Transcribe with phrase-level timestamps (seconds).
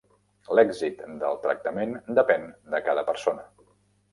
[0.59, 3.45] L'èxit del tractament depèn de cada persona.